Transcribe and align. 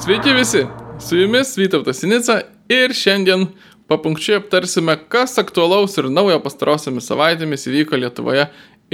Sveiki 0.00 0.32
visi, 0.32 0.66
su 1.00 1.16
jumis 1.16 1.58
Vytautas 1.58 1.98
Sinica 2.00 2.38
ir 2.72 2.94
šiandien 2.96 3.42
papunkčiai 3.88 4.38
aptarsime, 4.40 4.94
kas 5.12 5.36
aktualaus 5.42 5.98
ir 6.00 6.06
naujo 6.08 6.38
pastarosiamis 6.40 7.04
savaitėmis 7.10 7.68
įvyko 7.68 7.98
Lietuvoje 8.00 8.46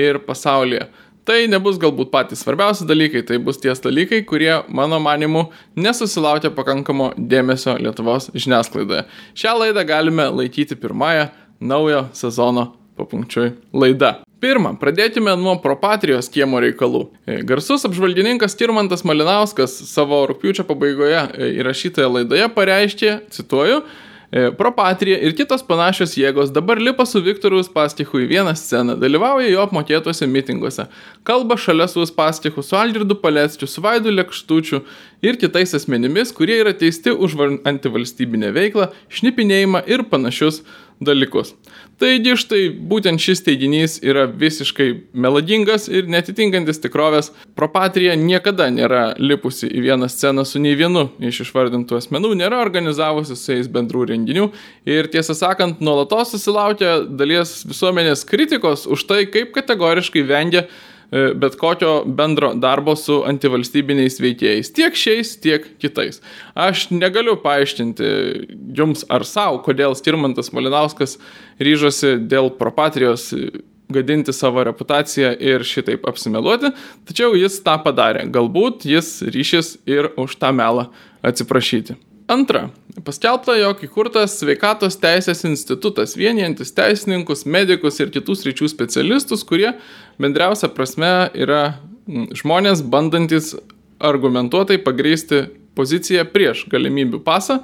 ir 0.02 0.18
pasaulyje. 0.26 0.88
Tai 1.26 1.36
nebus 1.52 1.78
galbūt 1.78 2.10
patys 2.10 2.42
svarbiausi 2.42 2.88
dalykai, 2.90 3.22
tai 3.28 3.38
bus 3.38 3.62
ties 3.62 3.84
dalykai, 3.84 4.24
kurie, 4.26 4.50
mano 4.66 4.98
manimu, 5.02 5.44
nesusilaukia 5.78 6.50
pakankamo 6.58 7.12
dėmesio 7.16 7.76
Lietuvos 7.78 8.32
žiniasklaidoje. 8.34 9.04
Šią 9.38 9.54
laidą 9.62 9.86
galime 9.86 10.26
laikyti 10.40 10.74
pirmąją 10.74 11.28
naujo 11.60 12.08
sezono 12.18 12.72
papunkčiui 12.96 13.52
laida. 13.76 14.16
Pirma, 14.36 14.74
pradėkime 14.76 15.32
nuo 15.40 15.54
propatrijos 15.64 16.28
kiemo 16.28 16.60
reikalų. 16.60 17.06
E, 17.24 17.38
garsus 17.48 17.86
apžvalgininkas 17.88 18.56
Kirmantas 18.58 19.00
Malinauskas 19.08 19.78
savo 19.88 20.18
rūpiučio 20.28 20.66
pabaigoje 20.68 21.22
e, 21.22 21.48
įrašytoje 21.62 22.10
laidoje 22.18 22.50
pareiškė, 22.52 23.14
cituoju, 23.32 23.80
e, 24.28 24.44
Propatrija 24.58 25.16
ir 25.24 25.32
kitos 25.38 25.64
panašios 25.64 26.18
jėgos 26.20 26.52
dabar 26.52 26.76
lipa 26.76 27.08
su 27.08 27.24
Viktoru 27.24 27.62
Uspastichu 27.64 28.20
į 28.26 28.28
vieną 28.34 28.52
sceną, 28.60 28.98
dalyvauja 29.00 29.48
jo 29.48 29.64
apmokėtuose 29.64 30.28
mitinguose, 30.28 30.84
kalba 31.24 31.56
šalia 31.56 31.88
su 31.88 32.04
Uspastichu, 32.04 32.60
su 32.60 32.76
Algirdu 32.76 33.16
Paleckiu, 33.22 33.64
su 33.64 33.80
Vaidu 33.80 34.12
Lekštučiu 34.12 34.84
ir 35.24 35.40
kitais 35.40 35.72
asmenimis, 35.80 36.36
kurie 36.36 36.60
yra 36.60 36.76
teisti 36.76 37.16
už 37.16 37.40
antivalstybinę 37.64 38.52
veiklą, 38.52 38.92
šnipinėjimą 39.08 39.86
ir 39.88 40.04
panašius 40.12 40.60
dalykus. 41.00 41.52
Taigi 42.00 42.34
štai 42.36 42.62
būtent 42.88 43.20
šis 43.20 43.42
teiginys 43.46 43.96
yra 44.04 44.26
visiškai 44.28 44.88
melodingas 45.16 45.86
ir 45.88 46.08
netitinkantis 46.12 46.80
tikrovės. 46.82 47.30
Propatrija 47.56 48.16
niekada 48.20 48.68
nėra 48.72 49.04
lipusi 49.20 49.68
į 49.68 49.84
vieną 49.88 50.08
sceną 50.12 50.44
su 50.48 50.60
nei 50.60 50.76
vienu 50.76 51.06
iš 51.20 51.42
išvardintų 51.46 52.00
asmenų, 52.00 52.34
nėra 52.40 52.60
organizavusi 52.64 53.36
su 53.36 53.56
jais 53.56 53.70
bendrų 53.72 54.06
renginių 54.12 54.50
ir 54.88 55.08
tiesą 55.12 55.36
sakant, 55.36 55.80
nuolatos 55.84 56.34
susilaukia 56.34 56.98
dalies 57.08 57.62
visuomenės 57.68 58.26
kritikos 58.28 58.84
už 58.88 59.08
tai, 59.08 59.24
kaip 59.32 59.56
kategoriškai 59.56 60.24
vengia 60.28 60.66
bet 61.10 61.56
kokio 61.60 62.00
bendro 62.06 62.52
darbo 62.58 62.96
su 62.98 63.20
antivalstybiniais 63.28 64.18
veikėjais, 64.22 64.72
tiek 64.74 64.96
šiais, 64.98 65.36
tiek 65.42 65.68
kitais. 65.82 66.20
Aš 66.54 66.88
negaliu 66.94 67.36
paaiškinti 67.42 68.10
jums 68.76 69.06
ar 69.12 69.26
savo, 69.28 69.62
kodėl 69.66 69.96
Stirmantas 69.98 70.52
Malinauskas 70.56 71.18
ryžosi 71.62 72.16
dėl 72.26 72.52
propatrijos 72.58 73.32
gadinti 73.88 74.32
savo 74.32 74.64
reputaciją 74.66 75.30
ir 75.38 75.64
šitaip 75.66 76.06
apsimeluoti, 76.08 76.72
tačiau 77.06 77.36
jis 77.38 77.60
tą 77.62 77.76
padarė. 77.84 78.26
Galbūt 78.34 78.86
jis 78.88 79.20
ryšys 79.30 79.76
ir 79.86 80.10
už 80.18 80.38
tą 80.40 80.50
melą 80.56 80.88
atsiprašyti. 81.26 81.98
Antra, 82.26 82.72
paskelbta, 83.06 83.54
jog 83.54 83.84
įkurtas 83.86 84.32
sveikatos 84.40 84.96
teisės 84.98 85.44
institutas, 85.46 86.16
vienijantis 86.18 86.72
teisininkus, 86.74 87.44
medikus 87.46 88.00
ir 88.02 88.10
kitus 88.10 88.42
ryčių 88.48 88.66
specialistus, 88.72 89.44
kurie 89.46 89.70
bendriausia 90.18 90.66
prasme 90.74 91.30
yra 91.38 91.76
žmonės 92.06 92.82
bandantis 92.82 93.52
argumentuotai 94.02 94.80
pagrįsti 94.82 95.44
poziciją 95.78 96.26
prieš 96.32 96.64
galimybių 96.72 97.22
pasą, 97.22 97.60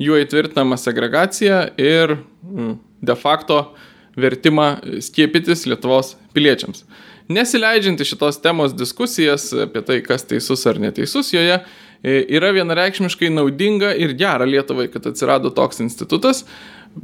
juo 0.00 0.16
įtvirtinamą 0.22 0.80
segregaciją 0.80 1.60
ir 1.76 2.16
de 3.04 3.16
facto 3.20 3.74
vertimą 4.16 4.78
skiepytis 5.04 5.66
Lietuvos 5.68 6.14
piliečiams. 6.32 6.86
Nesileidžianti 7.28 8.06
šitos 8.06 8.38
temos 8.40 8.72
diskusijas 8.72 9.50
apie 9.66 9.82
tai, 9.84 10.00
kas 10.06 10.24
teisus 10.24 10.62
ar 10.70 10.80
neteisus 10.80 11.34
joje, 11.34 11.58
yra 12.06 12.52
vienareikšmiškai 12.54 13.32
naudinga 13.34 13.92
ir 13.98 14.14
gera 14.18 14.46
Lietuvai, 14.46 14.86
kad 14.92 15.06
atsirado 15.10 15.50
toks 15.54 15.82
institutas. 15.82 16.44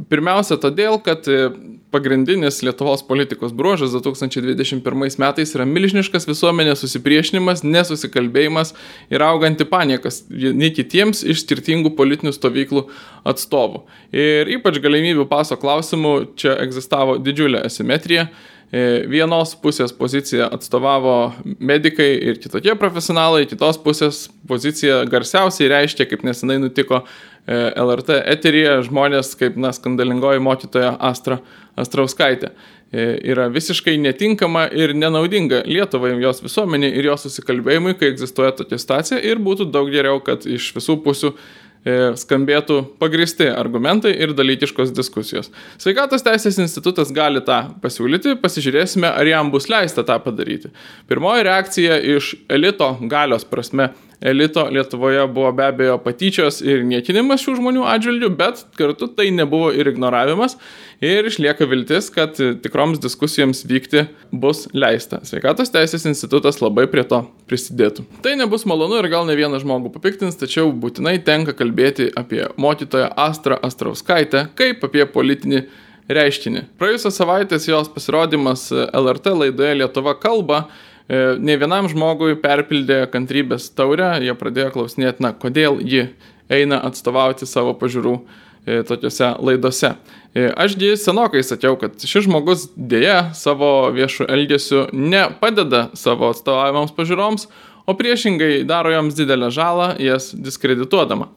Pirmiausia, 0.08 0.56
todėl, 0.56 0.96
kad 1.04 1.26
e, 1.28 1.50
pagrindinis 1.92 2.62
Lietuvos 2.64 3.02
politikos 3.04 3.52
bruožas 3.52 3.92
2021 3.92 5.18
metais 5.20 5.52
yra 5.52 5.66
milžiniškas 5.68 6.24
visuomenės 6.30 6.80
susipriešinimas, 6.84 7.60
nesusikalbėjimas 7.66 8.72
ir 9.12 9.24
auganti 9.26 9.66
paniekas 9.68 10.22
vieni 10.30 10.70
kitiems 10.72 11.20
iš 11.28 11.42
skirtingų 11.44 11.92
politinių 11.98 12.32
stovyklų 12.32 12.86
atstovų. 13.28 13.82
Ir 14.16 14.54
ypač 14.56 14.80
galimybių 14.80 15.28
paso 15.28 15.60
klausimų 15.60 16.14
čia 16.40 16.56
egzistavo 16.64 17.18
didžiulė 17.20 17.66
asimetrija. 17.68 18.30
E, 18.72 19.02
vienos 19.04 19.50
pusės 19.60 19.92
poziciją 19.92 20.46
atstovavo 20.56 21.34
medikai 21.60 22.14
ir 22.30 22.38
kitokie 22.40 22.72
profesionalai, 22.80 23.44
kitos 23.50 23.76
pusės 23.84 24.22
poziciją 24.48 25.02
garsiausiai 25.12 25.68
reiškia, 25.74 26.06
kaip 26.08 26.24
nesenai 26.24 26.56
nutiko 26.62 27.02
e, 27.02 27.58
LRT 27.68 28.22
eteryje 28.32 28.78
žmonės 28.88 29.34
kaip 29.36 29.58
na, 29.60 29.74
skandalingoji 29.76 30.40
mokytoja 30.40 30.94
Astra 31.04 31.42
Astrauskaitė. 31.76 32.54
E, 32.92 33.04
yra 33.34 33.50
visiškai 33.52 33.98
netinkama 34.00 34.64
ir 34.72 34.96
nenaudinga 34.96 35.66
Lietuvai, 35.68 36.14
jos 36.24 36.40
visuomeniai 36.44 36.96
ir 36.96 37.10
jos 37.10 37.28
susikalbėjimui, 37.28 37.98
kai 38.00 38.14
egzistuoja 38.14 38.56
tokia 38.56 38.80
situacija 38.80 39.20
ir 39.20 39.40
būtų 39.40 39.68
daug 39.72 39.92
geriau, 39.92 40.16
kad 40.24 40.48
iš 40.48 40.72
visų 40.78 40.96
pusių 41.04 41.36
E, 41.36 41.61
skambėtų 41.82 42.78
pagristi 43.02 43.48
argumentai 43.50 44.12
ir 44.14 44.34
dalykiškos 44.38 44.92
diskusijos. 44.94 45.50
Sveikatos 45.82 46.22
teisės 46.22 46.60
institutas 46.62 47.10
gali 47.14 47.42
tą 47.42 47.58
pasiūlyti, 47.82 48.36
pasižiūrėsime, 48.42 49.08
ar 49.10 49.26
jam 49.26 49.50
bus 49.50 49.66
leista 49.72 50.04
tą 50.06 50.20
padaryti. 50.22 50.70
Pirmoji 51.10 51.48
reakcija 51.48 51.98
iš 52.16 52.36
elito 52.52 52.94
galios 53.10 53.46
prasme 53.48 53.90
elito 54.22 54.64
Lietuvoje 54.70 55.26
buvo 55.26 55.52
be 55.52 55.66
abejo 55.66 55.98
patyčios 56.02 56.60
ir 56.64 56.84
niekinimas 56.86 57.42
šių 57.42 57.56
žmonių 57.58 57.84
atžvilgių, 57.90 58.30
bet 58.38 58.64
kartu 58.78 59.08
tai 59.10 59.30
nebuvo 59.34 59.72
ir 59.74 59.90
ignoravimas 59.90 60.56
ir 61.02 61.26
išlieka 61.26 61.66
viltis, 61.70 62.08
kad 62.14 62.38
tikroms 62.38 63.02
diskusijoms 63.02 63.64
vykti 63.68 64.06
bus 64.30 64.64
leista. 64.72 65.20
Sveikatos 65.26 65.72
teisės 65.74 66.06
institutas 66.08 66.62
labai 66.62 66.86
prie 66.90 67.04
to 67.08 67.24
prisidėtų. 67.50 68.06
Tai 68.24 68.36
nebus 68.38 68.66
malonu 68.68 69.00
ir 69.02 69.10
gal 69.12 69.26
ne 69.28 69.36
vieną 69.38 69.60
žmogų 69.62 69.92
papiktins, 69.96 70.38
tačiau 70.38 70.70
būtinai 70.72 71.18
tenka 71.26 71.56
kalbėti 71.58 72.12
apie 72.16 72.46
mokytoją 72.56 73.10
Astrą 73.26 73.58
Astrauskaitę 73.62 74.46
kaip 74.58 74.86
apie 74.86 75.06
politinį 75.10 75.66
reiškinį. 76.12 76.64
Praėjusią 76.80 77.12
savaitę 77.14 77.58
jos 77.66 77.90
pasirodymas 77.92 78.68
LRT 78.72 79.34
laidoje 79.38 79.76
Lietuva 79.80 80.14
kalba 80.18 80.64
ne 81.08 81.56
vienam 81.58 81.88
žmogui 81.90 82.36
perpildė 82.40 83.06
kantrybės 83.12 83.70
taurę, 83.76 84.14
jie 84.22 84.34
pradėjo 84.38 84.70
klausinėti, 84.76 85.24
na, 85.24 85.32
kodėl 85.34 85.80
ji 85.82 86.06
eina 86.52 86.80
atstovauti 86.86 87.48
savo 87.48 87.74
pažiūrų 87.78 88.14
e, 88.18 88.82
tokiuose 88.88 89.32
laidose. 89.42 89.94
E, 90.32 90.46
ašgi 90.64 90.94
senokai 91.00 91.42
sakiau, 91.46 91.76
kad 91.80 91.98
šis 92.00 92.26
žmogus 92.28 92.68
dėja 92.76 93.32
savo 93.36 93.90
viešų 93.94 94.28
elgesių 94.32 94.86
nepadeda 94.92 95.88
savo 95.98 96.30
atstovavimams 96.32 96.94
pažiūroms, 96.96 97.48
o 97.86 97.96
priešingai 97.98 98.62
daro 98.68 98.92
joms 98.94 99.16
didelę 99.18 99.50
žalą, 99.52 99.92
jas 100.02 100.30
diskredituodama. 100.32 101.32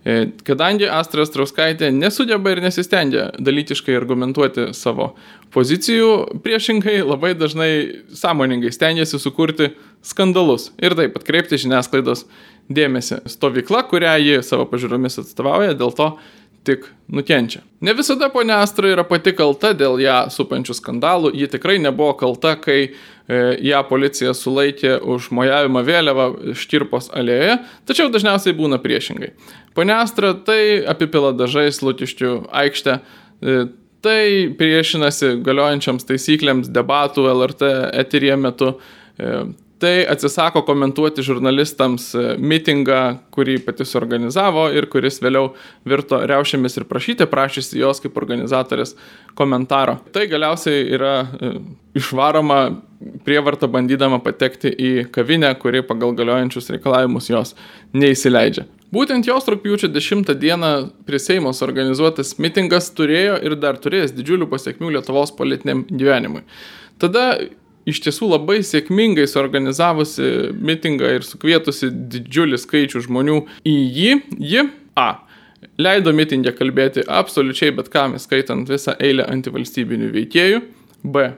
E, 0.00 0.30
kadangi 0.48 0.86
Astra 0.88 1.26
Strauskaitė 1.28 1.90
nesugeba 1.92 2.54
ir 2.54 2.62
nesistengia 2.64 3.26
dalytiškai 3.36 3.98
argumentuoti 3.98 4.70
savo 4.76 5.10
pozicijų, 5.52 6.40
priešingai 6.44 7.02
labai 7.04 7.34
dažnai 7.36 7.72
sąmoningai 8.16 8.72
stengiasi 8.72 9.20
sukurti 9.20 9.74
skandalus 10.00 10.70
ir 10.80 10.96
taip 10.96 11.18
atkreipti 11.20 11.60
žiniasklaidos 11.60 12.24
dėmesį. 12.72 13.20
Stovykla, 13.28 13.82
kurią 13.90 14.14
ji 14.22 14.40
savo 14.46 14.64
pažiūromis 14.70 15.20
atstovauja, 15.20 15.76
dėl 15.76 15.92
to 15.98 16.14
tik 16.64 16.84
nukenčia. 17.08 17.62
Ne 17.80 17.94
visada 17.96 18.28
ponia 18.28 18.60
Astra 18.60 18.90
yra 18.92 19.04
pati 19.08 19.32
kalta 19.36 19.72
dėl 19.76 19.96
ją 20.02 20.18
supančių 20.32 20.76
skandalų, 20.76 21.32
ji 21.36 21.48
tikrai 21.50 21.78
nebuvo 21.80 22.12
kalta, 22.20 22.52
kai 22.60 22.78
e, 22.84 22.90
ją 23.64 23.80
policija 23.88 24.34
sulaikė 24.36 24.98
už 25.00 25.30
mojavimą 25.36 25.82
vėliavą 25.86 26.26
Štirpos 26.60 27.08
alėjoje, 27.16 27.56
tačiau 27.88 28.12
dažniausiai 28.12 28.56
būna 28.58 28.80
priešingai. 28.82 29.32
Ponia 29.76 30.02
Astra 30.04 30.34
tai 30.34 30.82
apipila 30.92 31.32
dažais 31.36 31.80
Lutiščių 31.84 32.34
aikštę, 32.62 33.00
e, 33.00 33.58
tai 34.04 34.22
priešinasi 34.60 35.38
galiojančiams 35.44 36.06
taisyklėms 36.08 36.70
debatų 36.72 37.26
LRT 37.32 37.72
eterija 38.04 38.36
metu. 38.40 38.74
Tai 39.80 40.04
atsisako 40.12 40.60
komentuoti 40.68 41.22
žurnalistams 41.24 42.10
e, 42.12 42.22
mitingą, 42.36 42.98
kurį 43.32 43.54
pati 43.64 43.86
suorganizavo 43.88 44.66
ir 44.76 44.84
kuris 44.92 45.22
vėliau 45.24 45.54
virto 45.88 46.18
riaušėmis 46.28 46.74
ir 46.76 46.84
prašyti, 46.90 47.24
prašysi 47.30 47.80
jos 47.80 48.02
kaip 48.04 48.18
organizatorės 48.20 48.92
komentaro. 49.38 49.96
Tai 50.12 50.26
galiausiai 50.28 50.82
yra 50.98 51.14
e, 51.24 51.52
išvaroma 51.96 52.58
prievarta 53.24 53.70
bandydama 53.72 54.18
patekti 54.20 54.68
į 54.68 54.90
kavinę, 55.14 55.54
kuri 55.62 55.80
pagal 55.88 56.12
galiojančius 56.18 56.68
reikalavimus 56.74 57.30
jos 57.32 57.54
neįsileidžia. 57.96 58.66
Būtent 58.92 59.24
jos 59.30 59.48
rūpjūčio 59.48 59.88
10 59.94 60.34
dieną 60.42 60.74
prie 61.08 61.22
Seimos 61.22 61.62
organizuotas 61.64 62.34
mitingas 62.36 62.90
turėjo 62.92 63.40
ir 63.48 63.56
dar 63.56 63.80
turės 63.80 64.12
didžiulių 64.12 64.50
pasiekmių 64.50 64.92
Lietuvos 64.98 65.32
politiniam 65.40 65.86
gyvenimui. 65.88 66.44
Tada 67.00 67.38
iš 67.88 68.02
tiesų 68.04 68.30
labai 68.34 68.60
sėkmingai 68.66 69.26
suorganizavusi 69.30 70.52
mitingą 70.56 71.14
ir 71.16 71.26
sukvietusi 71.26 71.90
didžiulį 72.12 72.60
skaičių 72.60 73.04
žmonių 73.06 73.40
į 73.68 73.76
jį, 73.98 74.14
ji 74.52 74.66
A. 75.00 75.10
Leido 75.80 76.12
mitingę 76.16 76.52
kalbėti 76.56 77.04
absoliučiai 77.08 77.72
bet 77.76 77.88
kam, 77.92 78.16
skaitant 78.20 78.68
visą 78.68 78.96
eilę 79.00 79.26
antivalstybinių 79.28 80.10
veikėjų. 80.16 80.64
B 81.04 81.30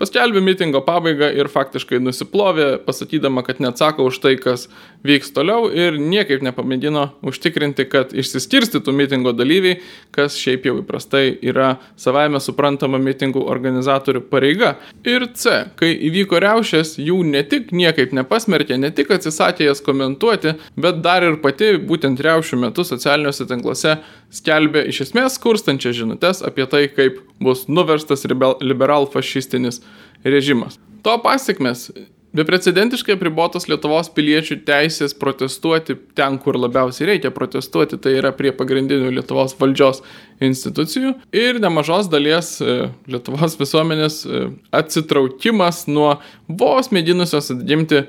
paskelbė 0.00 0.40
mitingo 0.44 0.80
pabaigą 0.84 1.28
ir 1.36 1.50
faktiškai 1.52 2.00
nusiplovė, 2.02 2.68
pasakydama, 2.86 3.44
kad 3.46 3.60
neatsako 3.62 4.08
už 4.08 4.20
tai, 4.24 4.34
kas 4.40 4.66
vyks 5.06 5.32
toliau 5.36 5.68
ir 5.72 5.98
niekaip 6.00 6.44
nepamėgino 6.44 7.06
užtikrinti, 7.26 7.86
kad 7.90 8.14
išsiskirstytų 8.16 8.94
mitingo 8.96 9.34
dalyviai, 9.36 9.80
kas 10.14 10.38
šiaip 10.40 10.68
jau 10.68 10.78
įprastai 10.80 11.36
yra 11.44 11.74
savaime 12.00 12.40
suprantama 12.40 13.00
mitingų 13.02 13.44
organizatorių 13.52 14.24
pareiga. 14.32 14.74
Ir 15.06 15.28
C, 15.36 15.66
kai 15.80 15.92
įvyko 16.08 16.40
riaušės, 16.42 16.96
jų 17.00 17.20
ne 17.28 17.44
tik 17.46 17.74
niekaip 17.76 18.14
nepasmerkė, 18.16 18.78
ne 18.80 18.92
tik 18.94 19.12
atsisakė 19.16 19.68
jas 19.68 19.84
komentuoti, 19.84 20.56
bet 20.80 21.04
dar 21.04 21.26
ir 21.26 21.40
pati 21.44 21.74
būtent 21.76 22.20
riaušių 22.24 22.60
metu 22.64 22.86
socialiniuose 22.88 23.48
tinkluose 23.50 23.98
skelbė 24.34 24.86
iš 24.90 25.04
esmės 25.08 25.36
skurstančias 25.38 25.98
žinutės 25.98 26.44
apie 26.46 26.66
tai, 26.70 26.86
kaip 26.92 27.18
bus 27.42 27.66
nuverstas 27.68 28.26
liberal 28.26 29.08
fašistinis 29.10 29.82
režimas. 30.24 30.78
To 31.04 31.16
pasiekmes 31.22 31.88
Beprecedentiškai 32.30 33.16
apribotos 33.16 33.64
Lietuvos 33.66 34.06
piliečių 34.14 34.60
teisės 34.62 35.16
protestuoti 35.18 35.96
ten, 36.14 36.36
kur 36.38 36.54
labiausiai 36.62 37.08
reikia 37.08 37.32
protestuoti, 37.34 37.98
tai 37.98 38.12
yra 38.20 38.30
prie 38.36 38.52
pagrindinių 38.54 39.10
Lietuvos 39.16 39.56
valdžios 39.58 39.98
institucijų 40.46 41.16
ir 41.34 41.58
nemažos 41.62 42.06
dalies 42.12 42.52
e, 42.62 42.76
Lietuvos 43.10 43.58
visuomenės 43.58 44.20
e, 44.22 44.44
atsitraukimas 44.78 45.88
nuo 45.90 46.20
vos 46.46 46.92
mėginusios 46.94 47.50
atgimti 47.56 48.04
e, 48.04 48.06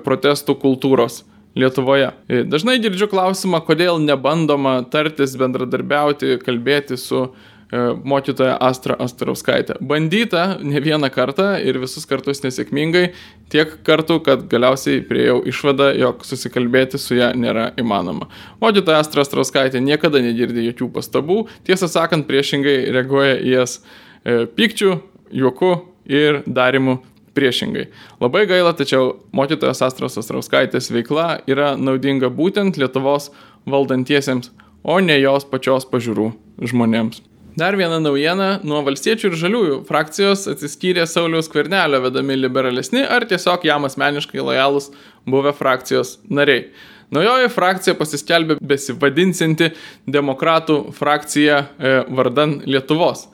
protestų 0.00 0.56
kultūros 0.64 1.20
Lietuvoje. 1.58 2.10
Dažnai 2.48 2.78
girdžiu 2.80 3.10
klausimą, 3.12 3.60
kodėl 3.66 4.00
nebandoma 4.00 4.78
tartis, 4.88 5.34
bendradarbiauti, 5.40 6.38
kalbėti 6.40 6.96
su 7.00 7.26
E, 7.72 7.78
mokytoja 8.04 8.58
Astra 8.60 8.98
Astrauskaitė. 9.00 9.78
Bandyta 9.80 10.58
ne 10.60 10.80
vieną 10.84 11.08
kartą 11.12 11.54
ir 11.64 11.78
visus 11.80 12.04
kartus 12.08 12.42
nesėkmingai, 12.44 13.14
tiek 13.52 13.70
kartų, 13.86 14.18
kad 14.26 14.42
galiausiai 14.50 15.00
priejau 15.08 15.38
išvadą, 15.48 15.86
jog 15.96 16.26
susikalbėti 16.28 17.00
su 17.00 17.16
ją 17.16 17.30
nėra 17.32 17.70
įmanoma. 17.80 18.28
Mokytoja 18.60 19.00
Astra 19.00 19.24
Astrauskaitė 19.24 19.80
niekada 19.80 20.20
negirdi 20.20 20.66
jokių 20.66 20.90
pastabų, 20.98 21.38
tiesą 21.64 21.88
sakant, 21.88 22.28
priešingai 22.28 22.76
reaguoja 22.92 23.40
į 23.40 23.56
jas 23.56 23.78
e, 23.80 24.44
pykčių, 24.52 24.92
juoku 25.32 25.72
ir 26.12 26.42
darimu 26.44 26.98
priešingai. 27.36 27.88
Labai 28.22 28.44
gaila, 28.50 28.74
tačiau 28.76 29.16
mokytojos 29.36 29.82
Astros 29.86 30.18
Astrauskaitės 30.20 30.90
veikla 30.92 31.42
yra 31.50 31.74
naudinga 31.78 32.30
būtent 32.32 32.78
Lietuvos 32.80 33.30
valdantiesiems, 33.68 34.50
o 34.82 34.98
ne 35.00 35.18
jos 35.20 35.46
pačios 35.48 35.86
pažiūrų 35.88 36.32
žmonėms. 36.72 37.22
Dar 37.56 37.76
viena 37.76 37.98
naujiena- 38.00 38.60
nuo 38.64 38.80
valstiečių 38.82 39.28
ir 39.28 39.36
žaliųjų 39.36 39.74
frakcijos 39.84 40.46
atsiskyrė 40.48 41.04
Sauliaus 41.06 41.50
Kvernelio 41.52 42.00
vedami 42.00 42.36
liberalesni 42.36 43.04
ar 43.04 43.26
tiesiog 43.28 43.64
jam 43.64 43.84
asmeniškai 43.84 44.40
lojalūs 44.40 44.88
buvę 45.28 45.52
frakcijos 45.52 46.16
nariai. 46.30 46.70
Naujoji 47.12 47.50
frakcija 47.52 47.94
pasiskelbė 47.94 48.56
besivadinsinti 48.56 49.68
demokratų 50.08 50.94
frakcija 50.96 51.58
e, 51.58 52.04
vardan 52.08 52.62
Lietuvos. 52.64 53.26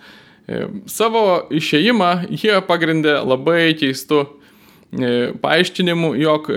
E, 0.48 0.64
savo 0.88 1.22
išėjimą 1.52 2.12
jie 2.32 2.56
pagrindė 2.64 3.18
labai 3.20 3.74
keistu 3.78 4.22
e, 4.24 5.30
paaiškinimu, 5.42 6.14
jog 6.16 6.48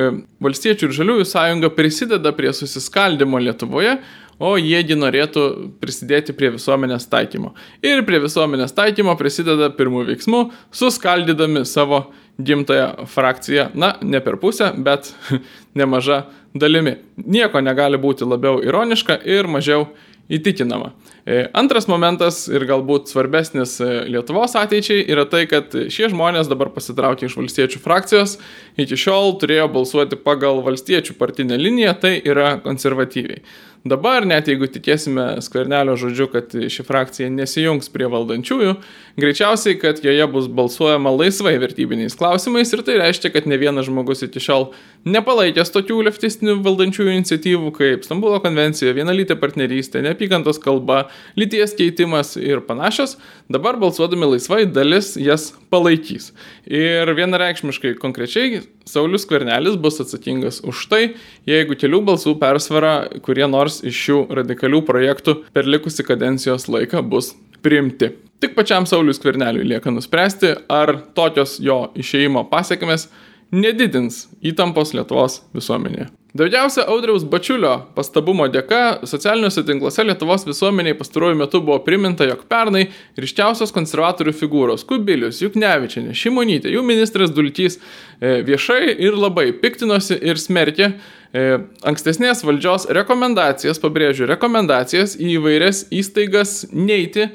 Valstiečių 0.41 0.87
ir 0.87 0.97
Žaliųjų 1.01 1.27
sąjunga 1.27 1.71
prisideda 1.75 2.31
prie 2.35 2.53
susiskaldimo 2.55 3.41
Lietuvoje, 3.43 3.97
o 4.41 4.55
jiegi 4.57 4.95
norėtų 4.97 5.43
prisidėti 5.83 6.33
prie 6.33 6.49
visuomenės 6.55 7.05
taikymo. 7.11 7.51
Ir 7.85 8.01
prie 8.07 8.21
visuomenės 8.23 8.73
taikymo 8.73 9.13
prisideda 9.19 9.69
pirmų 9.77 10.07
veiksmų, 10.07 10.41
suskaldydami 10.73 11.61
savo 11.69 12.07
gimtąją 12.41 13.05
frakciją, 13.11 13.67
na, 13.77 13.93
ne 14.01 14.21
per 14.23 14.39
pusę, 14.41 14.71
bet 14.77 15.11
nemaža 15.77 16.23
dalimi. 16.57 16.97
Nieko 17.21 17.61
negali 17.61 17.99
būti 18.01 18.25
labiau 18.27 18.63
ironiška 18.65 19.19
ir 19.29 19.51
mažiau 19.51 19.89
įtikinama. 20.31 20.93
E, 21.25 21.43
antras 21.53 21.85
momentas 21.85 22.47
ir 22.49 22.63
galbūt 22.65 23.11
svarbesnis 23.11 23.75
e, 23.83 23.89
Lietuvos 24.09 24.55
ateičiai 24.57 25.03
yra 25.13 25.27
tai, 25.29 25.43
kad 25.49 25.69
šie 25.93 26.09
žmonės 26.09 26.49
dabar 26.49 26.71
pasitraukė 26.73 27.27
iš 27.27 27.35
valstiečių 27.37 27.81
frakcijos, 27.83 28.39
iki 28.81 28.97
šiol 28.97 29.35
turėjo 29.41 29.67
balsuoti 29.75 30.17
pagal 30.17 30.63
valstiečių 30.65 31.17
partinę 31.19 31.59
liniją, 31.61 31.93
tai 32.01 32.15
yra 32.25 32.55
konservatyviai. 32.65 33.43
Dabar, 33.81 34.27
net 34.29 34.45
jeigu 34.45 34.67
tikėsime 34.69 35.39
skvernelio 35.41 35.95
žodžiu, 35.97 36.27
kad 36.29 36.51
ši 36.53 36.83
frakcija 36.85 37.31
nesijungs 37.33 37.89
prie 37.89 38.05
valdančiųjų, 38.13 38.75
greičiausiai, 39.17 39.79
kad 39.81 40.03
joje 40.05 40.27
bus 40.29 40.45
balsuojama 40.53 41.09
laisvai 41.15 41.55
vertybiniais 41.63 42.13
klausimais 42.19 42.69
ir 42.75 42.83
tai 42.85 42.99
reiškia, 42.99 43.31
kad 43.33 43.47
ne 43.49 43.57
vienas 43.57 43.87
žmogus 43.89 44.21
iki 44.27 44.43
šiol 44.43 44.67
nepalaikęs 45.09 45.73
tokių 45.73 45.97
leftistinių 46.11 46.59
valdančiųjų 46.61 47.15
iniciatyvų 47.15 47.71
kaip 47.79 48.05
Stambulo 48.05 48.37
konvencija, 48.43 48.93
vienalytė 48.93 49.39
partnerystė, 49.41 50.03
neapykantos 50.05 50.61
kalba, 50.61 51.07
lyties 51.39 51.73
keitimas 51.73 52.35
ir 52.37 52.61
panašios, 52.67 53.17
dabar 53.49 53.81
balsuodami 53.81 54.29
laisvai 54.35 54.67
dalis 54.69 55.15
jas 55.17 55.55
palaikys. 55.73 56.35
Ir 56.69 57.09
vienareikšmiškai 57.17 57.95
konkrečiai 57.97 58.61
Saulis 58.85 59.25
Kvernelis 59.25 59.77
bus 59.79 60.01
atsakingas 60.03 60.59
už 60.67 60.85
tai, 60.91 61.01
jeigu 61.47 61.77
kelių 61.79 62.01
balsų 62.09 62.33
persvara, 62.41 62.93
kurie 63.23 63.45
nors 63.49 63.70
iš 63.79 64.03
šių 64.05 64.19
radikalių 64.41 64.83
projektų 64.87 65.37
per 65.55 65.69
likusi 65.69 66.03
kadencijos 66.03 66.67
laiką 66.67 66.99
bus 67.07 67.31
priimti. 67.63 68.11
Tik 68.41 68.55
pačiam 68.57 68.87
Saulis 68.89 69.21
Kverneliui 69.21 69.67
lieka 69.69 69.91
nuspręsti, 69.93 70.55
ar 70.67 70.95
tokios 71.15 71.59
jo 71.61 71.85
išeimo 71.95 72.43
pasiekmes 72.49 73.07
nedidins 73.51 74.25
įtampos 74.41 74.95
Lietuvos 74.95 75.41
visuomenėje. 75.55 76.09
Daugiausia 76.31 76.85
Audriaus 76.87 77.25
Bačiulio 77.27 77.73
pastabumo 77.91 78.45
dėka 78.47 79.01
socialiniuose 79.03 79.65
tinkluose 79.67 80.05
Lietuvos 80.07 80.45
visuomeniai 80.47 80.95
pastaruoju 80.95 81.35
metu 81.41 81.59
buvo 81.59 81.81
priminta, 81.83 82.23
jog 82.23 82.45
pernai 82.47 82.85
ryškiausios 83.19 83.73
konservatorių 83.75 84.31
figūros- 84.39 84.85
Kubilius, 84.87 85.41
Juknevičianė, 85.43 86.15
Šimonytė, 86.15 86.71
jų 86.71 86.85
ministras 86.87 87.35
Dulkys 87.35 87.75
e, 88.21 88.39
viešai 88.47 88.95
ir 88.95 89.19
labai 89.19 89.49
piktinosi 89.51 90.21
ir 90.23 90.39
smerkė 90.39 90.93
e, 91.35 91.59
ankstesnės 91.83 92.45
valdžios 92.47 92.87
rekomendacijas, 92.87 93.83
pabrėžiu, 93.83 94.29
rekomendacijas 94.31 95.17
į 95.19 95.35
įvairias 95.35 95.89
įstaigas 95.91 96.61
neiti 96.71 97.27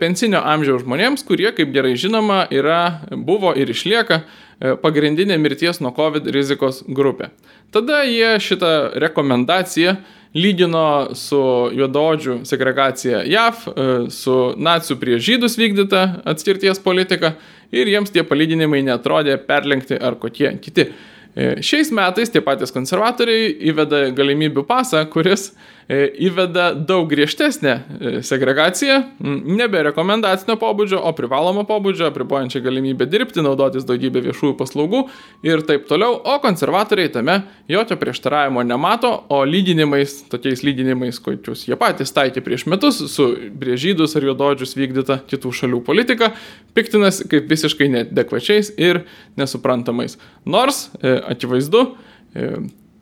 pensinio 0.00 0.40
amžiaus 0.40 0.84
žmonėms, 0.86 1.24
kurie, 1.28 1.50
kaip 1.56 1.72
gerai 1.74 1.94
žinoma, 2.00 2.46
yra, 2.54 3.06
buvo 3.12 3.52
ir 3.56 3.72
išlieka 3.74 4.22
E, 4.56 4.72
pagrindinė 4.80 5.36
mirties 5.36 5.82
nuo 5.84 5.90
COVID 5.92 6.30
rizikos 6.32 6.80
grupė. 6.88 7.28
Tada 7.74 8.00
jie 8.08 8.38
šitą 8.40 8.70
rekomendaciją 9.02 9.98
lygino 10.36 11.12
su 11.16 11.40
juododžių 11.76 12.38
segregacija 12.48 13.20
JAV, 13.28 13.66
e, 13.68 13.88
su 14.12 14.36
nacijų 14.56 14.96
prie 15.02 15.18
žydus 15.20 15.58
vykdyta 15.60 16.06
atskirties 16.32 16.80
politika 16.80 17.34
ir 17.68 17.92
jiems 17.92 18.14
tie 18.14 18.24
palyginimai 18.24 18.80
netrodė 18.86 19.36
perlenkti 19.44 20.00
ar 20.00 20.16
kokie 20.16 20.54
kiti. 20.64 20.88
E, 21.36 21.60
šiais 21.60 21.92
metais 21.92 22.32
tie 22.32 22.40
patys 22.40 22.72
konservatoriai 22.72 23.52
įveda 23.68 24.06
galimybių 24.16 24.64
pasą, 24.64 25.04
kuris 25.12 25.50
E, 25.52 25.75
įveda 25.88 26.72
daug 26.74 27.06
griežtesnę 27.10 27.72
e, 27.72 28.22
segregaciją, 28.26 28.96
nebe 29.46 29.82
rekomendacinio 29.86 30.56
pobūdžio, 30.58 30.98
o 30.98 31.12
privalomo 31.14 31.62
pobūdžio, 31.68 32.08
apribojančią 32.10 32.62
galimybę 32.64 33.06
dirbti, 33.06 33.42
naudotis 33.44 33.86
daugybę 33.86 34.24
viešųjų 34.24 34.56
paslaugų 34.58 35.04
ir 35.46 35.62
taip 35.68 35.84
toliau, 35.86 36.16
o 36.18 36.38
konservatoriai 36.42 37.12
tame 37.14 37.36
jokio 37.70 37.98
prieštaravimo 38.00 38.64
nemato, 38.66 39.12
o 39.30 39.44
lyginimais, 39.46 40.24
tokiais 40.32 40.64
lyginimais, 40.66 41.20
kokius 41.22 41.68
jie 41.68 41.78
patys 41.78 42.10
taikė 42.16 42.42
prieš 42.42 42.66
metus 42.66 42.98
su 43.12 43.28
brėžydus 43.54 44.18
ar 44.18 44.26
juododžius 44.26 44.74
vykdyta 44.78 45.20
kitų 45.30 45.52
šalių 45.60 45.84
politika, 45.86 46.32
piktinasi 46.74 47.28
kaip 47.30 47.46
visiškai 47.52 47.88
nedekvačiais 47.92 48.72
ir 48.74 49.04
nesuprantamais. 49.38 50.18
Nors, 50.50 50.88
e, 50.98 51.14
akivaizdu, 51.30 51.84
e, 52.34 52.50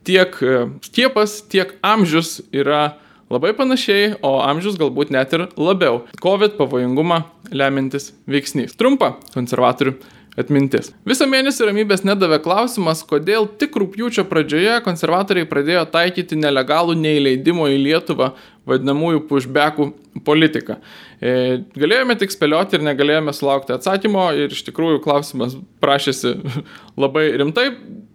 tiek 0.05 0.37
e, 0.41 0.65
skiepas, 0.85 1.39
tiek 1.51 1.75
amžius 1.85 2.39
yra 2.55 2.95
labai 3.31 3.55
panašiai, 3.57 4.15
o 4.25 4.37
amžius 4.45 4.77
galbūt 4.79 5.13
net 5.13 5.33
ir 5.33 5.47
labiau. 5.57 6.03
COVID 6.21 6.59
pavojingumą 6.59 7.23
lemintis 7.55 8.11
veiksnys. 8.29 8.77
Trumpa 8.77 9.15
konservatorių 9.33 9.95
atmintis. 10.39 10.91
Visą 11.07 11.27
mėnesį 11.31 11.69
ramybės 11.69 12.03
nedavė 12.05 12.41
klausimas, 12.43 13.01
kodėl 13.07 13.47
tik 13.59 13.77
rūpjūčio 13.79 14.25
pradžioje 14.27 14.81
konservatoriai 14.85 15.47
pradėjo 15.47 15.85
taikyti 15.93 16.37
nelegalų 16.39 16.97
neįleidimo 16.99 17.69
į 17.71 17.79
Lietuvą 17.85 18.33
vadinamųjų 18.67 19.23
pushbackų 19.29 19.87
politiką. 20.27 20.79
E, 21.21 21.61
galėjome 21.77 22.17
tik 22.19 22.33
spėlioti 22.35 22.77
ir 22.77 22.85
negalėjome 22.85 23.33
sulaukti 23.35 23.75
atsakymo 23.77 24.27
ir 24.35 24.51
iš 24.51 24.65
tikrųjų 24.67 24.99
klausimas 25.05 25.55
prašėsi 25.83 26.35
labai 27.03 27.29
rimtai, 27.39 27.69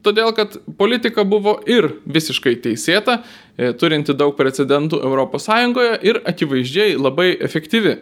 todėl 0.06 0.32
kad 0.36 0.56
politika 0.78 1.24
buvo 1.28 1.58
ir 1.68 1.88
visiškai 2.06 2.56
teisėta, 2.64 3.20
e, 3.56 3.72
turinti 3.72 4.14
daug 4.16 4.36
precedentų 4.38 5.02
ES 5.04 5.48
ir 6.02 6.20
akivaizdžiai 6.24 6.96
labai 6.96 7.36
efektyvi. 7.40 7.96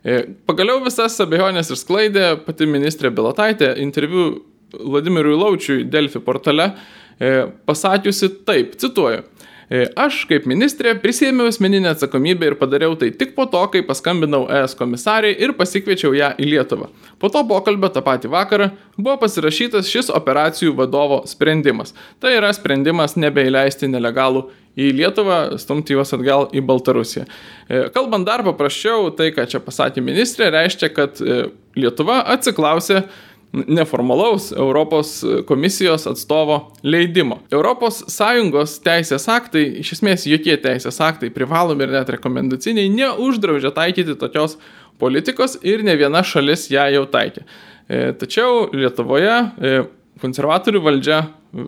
E, 0.00 0.22
pagaliau 0.46 0.80
visas 0.84 1.18
abejonės 1.20 1.72
išsklaidė 1.74 2.44
pati 2.46 2.66
ministrė 2.66 3.10
Bilotaitė 3.12 3.74
interviu 3.82 4.44
Vladimirui 4.72 5.36
Laučiui 5.36 5.84
Delfi 5.84 6.22
portale, 6.24 6.72
e, 7.20 7.46
pasakiusi 7.66 8.30
taip, 8.46 8.76
cituoju. 8.80 9.26
E, 9.70 9.84
aš 9.94 10.24
kaip 10.26 10.48
ministrė 10.50 10.96
prisėmiau 10.98 11.46
asmeninę 11.46 11.92
atsakomybę 11.92 12.48
ir 12.48 12.56
padariau 12.58 12.96
tai 12.98 13.12
tik 13.14 13.36
po 13.36 13.44
to, 13.46 13.60
kai 13.70 13.84
paskambinau 13.86 14.48
ES 14.50 14.74
komisariai 14.74 15.36
ir 15.38 15.52
pasikviečiau 15.54 16.10
ją 16.18 16.32
į 16.42 16.48
Lietuvą. 16.56 16.88
Po 17.22 17.30
to 17.30 17.44
pokalbio 17.46 17.92
tą 17.94 18.02
patį 18.02 18.32
vakarą 18.32 18.72
buvo 18.96 19.14
pasirašytas 19.22 19.86
šis 19.92 20.10
operacijų 20.10 20.74
vadovo 20.80 21.20
sprendimas. 21.30 21.94
Tai 22.18 22.34
yra 22.40 22.50
sprendimas 22.56 23.14
nebeįleisti 23.14 23.86
nelegalų 23.92 24.48
į 24.74 24.90
Lietuvą, 24.98 25.38
stumti 25.62 25.94
juos 25.94 26.10
atgal 26.18 26.48
į 26.50 26.64
Baltarusiją. 26.66 27.28
E, 27.70 27.86
kalbant 27.94 28.26
dar 28.26 28.42
paprasčiau, 28.46 29.12
tai, 29.14 29.30
ką 29.36 29.46
čia 29.54 29.62
pasakė 29.62 30.02
ministrė, 30.02 30.50
reiškia, 30.54 30.90
kad 30.98 31.22
e, 31.22 31.44
Lietuva 31.78 32.24
atsiklausė 32.34 33.04
neformalaus 33.52 34.52
Europos 34.52 35.24
komisijos 35.46 36.06
atstovo 36.06 36.60
leidimo. 36.82 37.40
ES 37.50 38.76
teisės 38.84 39.26
aktai, 39.30 39.64
iš 39.82 39.96
esmės 39.98 40.26
jokie 40.30 40.56
teisės 40.62 41.00
aktai, 41.02 41.32
privalomi 41.34 41.86
ir 41.86 41.94
net 41.94 42.12
rekomendaciniai, 42.14 42.90
neuždraudžia 42.94 43.72
taikyti 43.74 44.14
tokios 44.18 44.58
politikos 44.98 45.58
ir 45.62 45.82
ne 45.82 45.96
viena 45.98 46.22
šalis 46.22 46.68
ją 46.70 46.86
jau 46.94 47.06
taikė. 47.10 47.42
E, 47.88 48.12
tačiau 48.20 48.68
Lietuvoje 48.76 49.34
e, 49.34 49.82
konservatorių 50.22 50.84
valdžia 50.84 51.24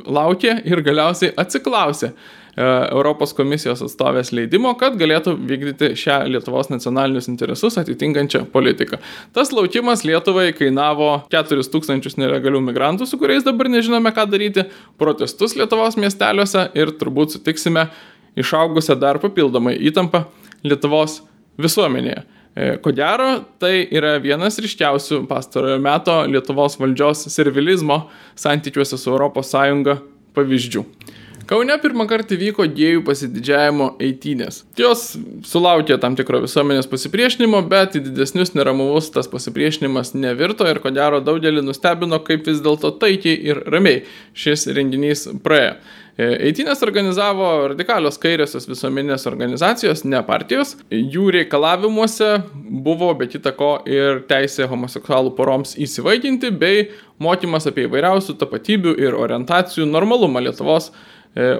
laukė 0.06 0.60
ir 0.68 0.84
galiausiai 0.86 1.32
atsiklausė 1.36 2.12
Europos 2.56 3.30
komisijos 3.32 3.80
atstovės 3.86 4.28
leidimo, 4.36 4.74
kad 4.76 4.98
galėtų 5.00 5.32
vykdyti 5.48 5.94
šią 5.96 6.18
Lietuvos 6.28 6.68
nacionalinius 6.68 7.30
interesus 7.30 7.78
atitinkančią 7.80 8.42
politiką. 8.52 8.98
Tas 9.32 9.54
laukimas 9.56 10.04
Lietuvai 10.04 10.50
kainavo 10.56 11.22
4000 11.32 12.18
nelegalių 12.20 12.60
migrantų, 12.66 13.08
su 13.08 13.16
kuriais 13.20 13.46
dabar 13.46 13.70
nežinome, 13.72 14.12
ką 14.12 14.26
daryti, 14.28 14.66
protestus 15.00 15.56
Lietuvos 15.56 15.96
miesteliuose 15.96 16.66
ir 16.76 16.92
turbūt 17.00 17.38
sutiksime 17.38 17.86
išaugusią 18.36 18.98
dar 19.00 19.20
papildomai 19.22 19.78
įtampą 19.88 20.26
Lietuvos 20.66 21.22
visuomenėje. 21.60 22.20
E, 22.52 22.76
ko 22.84 22.92
gero, 22.92 23.30
tai 23.64 23.86
yra 23.88 24.18
vienas 24.20 24.60
ryškiausių 24.60 25.22
pastarojo 25.30 25.80
meto 25.80 26.18
Lietuvos 26.28 26.76
valdžios 26.76 27.24
servilizmo 27.32 28.02
santykiuose 28.36 29.00
su 29.00 29.16
ES 29.16 29.56
pavyzdžių. 30.36 30.84
Kaune 31.46 31.74
pirmą 31.82 32.04
kartą 32.06 32.36
vyko 32.38 32.64
gėjų 32.70 33.02
pasididžiavimo 33.06 33.88
eitynės. 34.02 34.60
Jos 34.78 35.16
sulaukė 35.48 35.96
tam 36.02 36.14
tikro 36.18 36.42
visuomenės 36.44 36.86
pasipriešinimo, 36.90 37.64
bet 37.70 37.96
į 37.98 38.04
didesnius 38.06 38.54
neramumus 38.54 39.10
tas 39.14 39.30
pasipriešinimas 39.30 40.14
nevirto 40.14 40.68
ir 40.70 40.78
ko 40.84 40.92
gero 40.94 41.18
daugelį 41.24 41.64
nustebino, 41.66 42.20
kaip 42.22 42.46
vis 42.46 42.62
dėlto 42.62 42.94
taikiai 43.02 43.40
ir 43.50 43.64
ramiai 43.74 44.04
šis 44.38 44.68
renginys 44.76 45.26
praėjo. 45.42 45.74
E, 46.12 46.26
eitynės 46.50 46.82
organizavo 46.84 47.46
radikalios 47.72 48.18
kairiosios 48.20 48.68
visuomeninės 48.68 49.24
organizacijos, 49.30 50.04
ne 50.04 50.20
partijos. 50.26 50.74
Jų 50.92 51.30
reikalavimuose 51.38 52.34
buvo 52.84 53.08
be 53.16 53.30
kita 53.32 53.54
ko 53.56 53.78
ir 53.88 54.20
teisė 54.28 54.68
homoseksualų 54.68 55.32
poroms 55.38 55.72
įsivaikinti 55.80 56.52
bei 56.52 56.90
mokymas 57.22 57.66
apie 57.70 57.88
įvairiausių 57.88 58.36
tapatybių 58.44 58.94
ir 59.00 59.16
orientacijų 59.16 59.88
normalumą 59.88 60.44
Lietuvos 60.44 60.92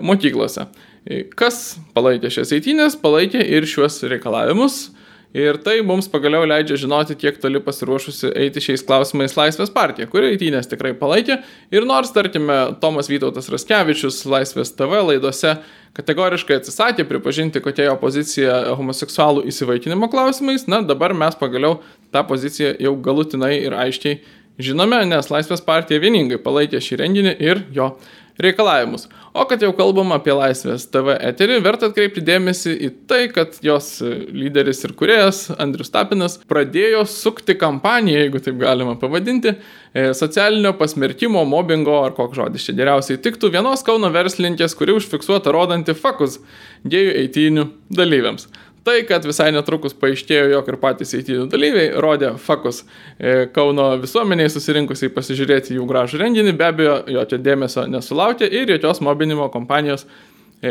mokyklose. 0.05 0.67
E, 1.03 1.23
kas 1.37 1.77
palaikė 1.97 2.31
šias 2.31 2.53
eitynės, 2.55 2.99
palaikė 3.01 3.43
ir 3.43 3.67
šiuos 3.69 4.03
reikalavimus. 4.11 4.91
Ir 5.33 5.57
tai 5.65 5.79
mums 5.81 6.11
pagaliau 6.13 6.45
leidžia 6.45 6.77
žinoti, 6.77 7.15
kiek 7.17 7.39
toli 7.41 7.57
pasiruošusi 7.65 8.35
eiti 8.37 8.61
šiais 8.61 8.83
klausimais 8.85 9.33
Laisvės 9.33 9.71
partija, 9.73 10.05
kuri 10.13 10.35
eitynės 10.35 10.69
tikrai 10.69 10.93
palaikė. 10.99 11.39
Ir 11.73 11.87
nors, 11.89 12.11
tarkime, 12.13 12.59
Tomas 12.83 13.09
Vytautas 13.09 13.49
Raskevičius 13.49 14.21
Laisvės 14.29 14.75
TV 14.77 15.01
laidose 15.01 15.55
kategoriškai 15.97 16.59
atsisakė 16.61 17.09
pripažinti, 17.09 17.65
kokia 17.65 17.89
jo 17.89 17.97
pozicija 18.05 18.59
homoseksualų 18.77 19.47
įsivaikinimo 19.49 20.11
klausimais, 20.13 20.69
na 20.69 20.83
dabar 20.85 21.17
mes 21.17 21.41
pagaliau 21.41 21.81
tą 22.13 22.27
poziciją 22.29 22.77
jau 22.85 22.93
galutinai 23.01 23.55
ir 23.63 23.77
aiškiai 23.87 24.21
žinome, 24.61 25.01
nes 25.09 25.33
Laisvės 25.33 25.65
partija 25.65 26.03
vieningai 26.03 26.41
palaikė 26.45 26.81
šį 26.85 27.01
renginį 27.01 27.39
ir 27.41 27.65
jo 27.73 27.95
reikalavimus. 28.41 29.09
O 29.33 29.45
kad 29.49 29.63
jau 29.65 29.71
kalbam 29.77 30.13
apie 30.13 30.35
Laisvės 30.37 30.85
TV 30.93 31.15
eterį, 31.31 31.59
verta 31.65 31.89
atkreipti 31.89 32.21
dėmesį 32.25 32.73
į 32.85 32.91
tai, 33.09 33.21
kad 33.33 33.57
jos 33.65 33.95
lyderis 34.03 34.83
ir 34.85 34.93
kuriejas 34.99 35.47
Andrius 35.57 35.93
Tapinas 35.93 36.37
pradėjo 36.49 37.07
sukti 37.09 37.57
kampaniją, 37.61 38.27
jeigu 38.27 38.43
taip 38.45 38.59
galima 38.61 38.97
pavadinti, 39.01 39.55
e, 39.57 40.11
socialinio 40.17 40.75
pasmerkimo, 40.81 41.47
mobbingo 41.49 41.97
ar 42.03 42.13
koks 42.17 42.37
žodis 42.43 42.69
čia 42.69 42.77
geriausiai 42.77 43.21
tiktų 43.25 43.55
vienos 43.57 43.85
Kauno 43.87 44.13
verslininkės, 44.13 44.77
kuri 44.77 44.99
užfiksuota 45.01 45.55
rodanti 45.55 45.97
fakus 45.97 46.41
gėjų 46.85 47.17
eitynių 47.25 47.69
dalyviams. 47.93 48.51
Tai, 48.83 48.97
kad 49.07 49.23
visai 49.23 49.53
netrukus 49.55 49.95
paaiškėjo, 49.95 50.49
jog 50.57 50.69
ir 50.73 50.77
patys 50.83 51.15
eitynių 51.15 51.45
dalyviai 51.53 51.93
rodė 52.03 52.33
fakus 52.43 52.81
e, 52.83 53.47
Kauno 53.55 53.93
visuomeniai 54.03 54.51
susirinkusiai 54.51 55.13
pasižiūrėti 55.15 55.77
jų 55.77 55.87
gražų 55.87 56.19
renginį, 56.25 56.57
be 56.59 56.67
abejo, 56.67 56.97
jokio 57.15 57.39
dėmesio 57.39 57.87
nesulaukė 57.87 58.49
ir 58.51 58.75
jokios 58.75 58.99
mobbinimo 59.07 59.47
kompanijos 59.55 60.09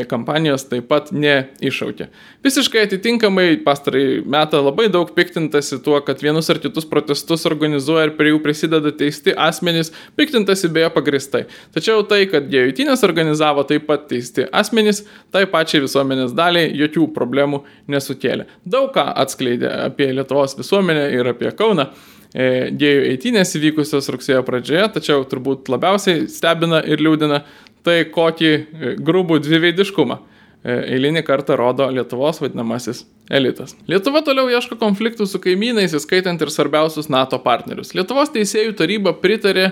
kampanijos 0.08 0.64
taip 0.70 0.88
pat 0.88 1.10
neiššaukė. 1.12 2.08
Visiškai 2.46 2.86
atitinkamai 2.88 3.58
pastarai 3.66 4.22
metą 4.24 4.62
labai 4.64 4.88
daug 4.92 5.10
piktintasi 5.16 5.82
tuo, 5.84 5.98
kad 6.06 6.24
vienus 6.24 6.50
ar 6.54 6.62
kitus 6.64 6.88
protestus 6.88 7.44
organizuoja 7.50 8.08
ir 8.08 8.14
prie 8.20 8.32
jų 8.32 8.40
prisideda 8.46 8.94
teisti 8.96 9.36
asmenys, 9.36 9.92
piktintasi 10.20 10.72
beje 10.72 10.94
pagristai. 10.96 11.44
Tačiau 11.76 12.06
tai, 12.08 12.24
kad 12.32 12.48
gėjutynės 12.52 13.04
organizavo 13.08 13.66
taip 13.68 13.90
pat 13.90 14.08
teisti 14.12 14.48
asmenys, 14.56 15.04
tai 15.36 15.44
pačiai 15.52 15.84
visuomenės 15.84 16.36
daliai 16.38 16.72
jokių 16.86 17.10
problemų 17.16 17.64
nesukėlė. 17.92 18.48
Daug 18.64 18.94
ką 18.96 19.10
atskleidė 19.26 19.76
apie 19.90 20.14
Lietuvos 20.16 20.56
visuomenę 20.60 21.10
ir 21.18 21.34
apie 21.36 21.52
Kauną 21.52 21.92
e, 22.34 22.72
gėjų 22.72 23.06
eitynės 23.12 23.56
įvykusios 23.60 24.10
rugsėjo 24.14 24.42
pradžioje, 24.48 24.88
tačiau 24.98 25.26
turbūt 25.28 25.72
labiausiai 25.72 26.28
stebina 26.32 26.82
ir 26.86 27.04
liūdina 27.04 27.44
tai 27.86 28.04
kokį 28.14 28.52
e, 28.52 28.94
grubų 29.02 29.40
dviveidiškumą 29.46 30.18
e, 30.18 30.78
eilinį 30.98 31.24
kartą 31.28 31.58
rodo 31.60 31.90
Lietuvos 31.94 32.42
vadinamasis 32.44 33.06
elitas. 33.32 33.76
Lietuva 33.90 34.22
toliau 34.26 34.52
ieško 34.52 34.78
konfliktų 34.82 35.28
su 35.30 35.42
kaimynais, 35.42 35.96
įskaitant 35.98 36.42
ir 36.42 36.52
svarbiausius 36.54 37.10
NATO 37.12 37.40
partnerius. 37.44 37.96
Lietuvos 37.98 38.34
teisėjų 38.36 38.76
taryba 38.80 39.16
pritarė 39.18 39.72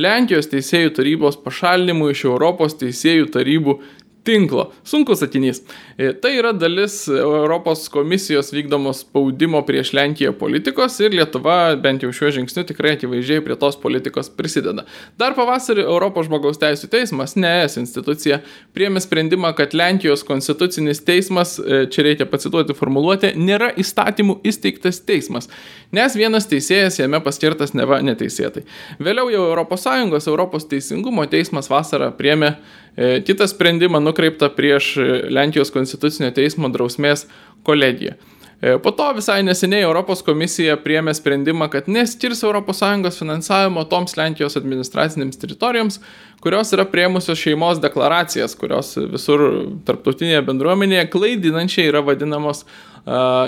Lenkijos 0.00 0.46
teisėjų 0.50 0.92
tarybos 0.96 1.38
pašalinimui 1.42 2.12
iš 2.14 2.24
Europos 2.28 2.76
teisėjų 2.78 3.26
tarybų 3.34 3.80
tinklo. 4.24 4.72
Sunkus 4.84 5.20
sakinys. 5.20 5.62
E, 5.98 6.12
tai 6.12 6.34
yra 6.38 6.52
dalis 6.52 7.08
Europos 7.08 7.88
komisijos 7.88 8.52
vykdomos 8.52 9.02
spaudimo 9.04 9.62
prieš 9.66 9.92
Lenkiją 9.96 10.32
politikos 10.38 10.98
ir 11.00 11.14
Lietuva 11.16 11.74
bent 11.80 12.04
jau 12.04 12.12
šiuo 12.14 12.32
žingsniu 12.36 12.64
tikrai 12.68 12.94
akivaizdžiai 12.96 13.42
prie 13.44 13.56
tos 13.60 13.78
politikos 13.80 14.30
prisideda. 14.36 14.84
Dar 15.20 15.36
pavasarį 15.38 15.86
Europos 15.86 16.28
žmogaus 16.28 16.60
teisų 16.60 16.90
teismas, 16.92 17.36
ne 17.40 17.52
es 17.64 17.78
institucija, 17.80 18.40
priemė 18.76 19.02
sprendimą, 19.04 19.54
kad 19.56 19.74
Lenkijos 19.76 20.24
konstitucinis 20.28 21.00
teismas, 21.06 21.56
e, 21.58 21.86
čia 21.92 22.04
reikia 22.06 22.28
pacituoti 22.28 22.76
formuluotę, 22.76 23.32
nėra 23.40 23.72
įstatymų 23.80 24.40
įsteigtas 24.44 25.00
teismas, 25.06 25.48
nes 25.96 26.16
vienas 26.18 26.48
teisėjas 26.50 27.00
jame 27.00 27.22
paskirtas 27.24 27.72
neva 27.74 28.02
neteisėtai. 28.04 28.66
Vėliau 29.00 29.32
jau 29.32 29.48
ES 29.50 30.28
Europos 30.28 30.68
teisingumo 30.68 31.24
teismas 31.30 31.70
vasarą 31.70 32.10
priemė 32.16 32.56
kitą 32.96 33.46
sprendimą 33.48 34.00
nukreiptą 34.02 34.50
prieš 34.56 34.92
Lenkijos 35.30 35.70
konstitucinio 35.74 36.32
teismo 36.36 36.68
drausmės 36.72 37.26
kolegiją. 37.66 38.16
E, 38.60 38.78
po 38.78 38.90
to 38.90 39.06
visai 39.16 39.40
neseniai 39.42 39.86
Europos 39.86 40.20
komisija 40.24 40.74
priemė 40.84 41.14
sprendimą, 41.16 41.70
kad 41.72 41.86
neskirs 41.88 42.42
ES 42.44 43.18
finansavimo 43.22 43.84
toms 43.88 44.18
Lenkijos 44.18 44.58
administracinėms 44.60 45.40
teritorijoms, 45.40 46.00
kurios 46.44 46.72
yra 46.76 46.84
priemusios 46.84 47.40
šeimos 47.40 47.80
deklaracijas, 47.80 48.54
kurios 48.60 48.98
visur 49.14 49.46
tarptautinėje 49.88 50.42
bendruomenėje 50.44 51.08
klaidinančiai 51.08 51.88
yra 51.88 52.04
vadinamos 52.04 52.66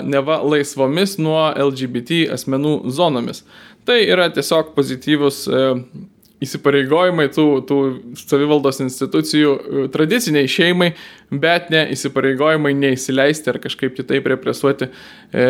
neva 0.03 0.39
laisvomis 0.41 1.19
nuo 1.21 1.45
LGBT 1.61 2.23
asmenų 2.33 2.89
zonomis. 2.89 3.43
Tai 3.85 3.99
yra 4.01 4.31
tiesiog 4.33 4.73
pozityvus 4.73 5.43
e, 5.45 5.61
įsipareigojimai 6.43 7.27
tų, 7.33 7.47
tų 7.69 7.79
savivaldos 8.19 8.81
institucijų 8.83 9.53
e, 9.53 9.85
tradiciniai 9.93 10.49
šeimai, 10.51 10.91
bet 11.31 11.71
ne 11.73 11.85
įsipareigojimai 11.95 12.73
neįsileisti 12.77 13.53
ar 13.53 13.61
kažkaip 13.63 13.95
kitaip 13.97 14.27
represuoti 14.33 14.89
e, 14.89 15.47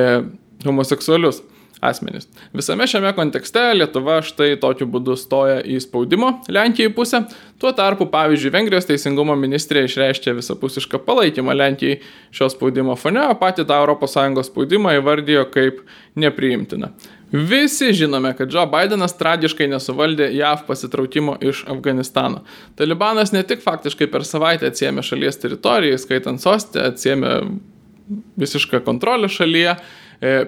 homoseksualius 0.66 1.44
asmenys. 1.90 2.28
Visame 2.56 2.88
šiame 2.90 3.14
kontekste 3.18 3.64
Lietuva 3.78 4.20
štai 4.26 4.56
tokiu 4.62 4.88
būdu 4.90 5.16
stoja 5.20 5.62
į 5.62 5.80
spaudimo 5.84 6.36
Lenkijai 6.52 6.94
pusę. 6.96 7.24
Tuo 7.62 7.72
tarpu, 7.76 8.10
pavyzdžiui, 8.12 8.52
Vengrijos 8.54 8.88
teisingumo 8.90 9.36
ministrė 9.40 9.86
išreiškė 9.88 10.36
visapusišką 10.40 11.02
palaikymą 11.08 11.56
Lenkijai 11.56 12.00
šio 12.36 12.50
spaudimo 12.52 12.96
fone, 13.00 13.24
o 13.30 13.36
pati 13.40 13.66
tą 13.68 13.82
ES 13.94 14.50
spaudimą 14.50 14.98
įvardijo 15.00 15.46
kaip 15.54 15.84
nepriimtiną. 16.20 16.92
Visi 17.34 17.94
žinome, 17.94 18.36
kad 18.38 18.54
Joe 18.54 18.68
Bidenas 18.70 19.16
tragiškai 19.18 19.66
nesuvaldė 19.72 20.28
JAV 20.38 20.68
pasitraukimo 20.68 21.40
iš 21.42 21.64
Afganistano. 21.66 22.44
Talibanas 22.78 23.34
ne 23.34 23.42
tik 23.42 23.64
faktiškai 23.64 24.06
per 24.14 24.22
savaitę 24.22 24.70
atsiemė 24.70 25.02
šalies 25.02 25.42
teritoriją, 25.42 25.98
skaitant 25.98 26.44
sostę, 26.44 26.84
atsiemė 26.92 27.32
visišką 28.38 28.84
kontrolę 28.86 29.32
šalyje, 29.34 29.74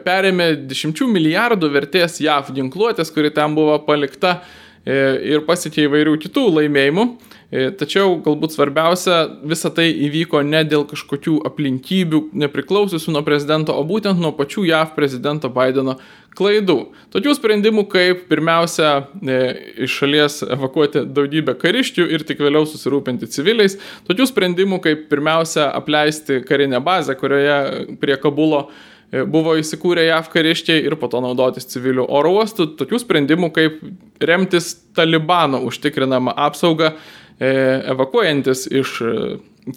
perėmė 0.06 0.52
10 0.70 1.06
milijardų 1.12 1.72
vertės 1.74 2.22
JAV 2.24 2.54
ginkluotės, 2.56 3.12
kuri 3.12 3.34
ten 3.36 3.56
buvo 3.58 3.76
palikta 3.84 4.38
e, 4.86 4.96
ir 5.36 5.44
pasiekė 5.48 5.90
įvairių 5.90 6.20
kitų 6.24 6.46
laimėjimų. 6.60 7.08
E, 7.56 7.68
tačiau 7.78 8.16
galbūt 8.24 8.56
svarbiausia, 8.56 9.18
visa 9.46 9.70
tai 9.74 9.90
įvyko 10.08 10.42
ne 10.48 10.64
dėl 10.66 10.86
kažkokių 10.90 11.38
aplinkybių 11.50 12.22
nepriklausiusių 12.46 13.18
nuo 13.18 13.26
prezidento, 13.28 13.76
o 13.76 13.84
būtent 13.86 14.22
nuo 14.22 14.32
pačių 14.38 14.66
JAV 14.70 14.96
prezidento 14.96 15.52
Bideno 15.54 16.00
klaidų. 16.36 16.80
Tokių 17.14 17.36
sprendimų 17.38 17.86
kaip 17.92 18.26
pirmiausia 18.32 18.96
e, 19.20 19.38
iš 19.86 20.00
šalies 20.02 20.42
evakuoti 20.56 21.06
daugybę 21.06 21.56
kariškių 21.60 22.10
ir 22.16 22.26
tik 22.28 22.42
vėliau 22.44 22.66
susirūpinti 22.68 23.30
civiliais. 23.36 23.78
Tokių 24.10 24.32
sprendimų 24.32 24.82
kaip 24.88 25.08
pirmiausia 25.12 25.70
apleisti 25.76 26.42
karinę 26.48 26.82
bazę, 26.84 27.16
kurioje 27.20 27.88
prie 28.02 28.20
Kabulo 28.20 28.66
E, 28.68 28.94
buvo 29.24 29.56
įsikūrę 29.60 30.04
JAV 30.08 30.30
kariškiai 30.34 30.86
ir 30.88 30.98
po 31.00 31.10
to 31.12 31.22
naudotis 31.24 31.70
civilių 31.72 32.08
oro 32.10 32.34
uostų, 32.40 32.72
tokių 32.80 33.00
sprendimų 33.04 33.52
kaip 33.56 33.80
remtis 34.20 34.74
Talibano 34.96 35.62
užtikrinamą 35.68 36.34
apsaugą, 36.48 36.94
e, 37.40 37.52
evakuojantis 37.94 38.66
iš 38.72 38.98
e, 39.02 39.14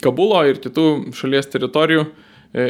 Kabulo 0.04 0.42
ir 0.45 0.59
kitų 0.61 1.14
šalies 1.16 1.47
teritorijų 1.49 2.02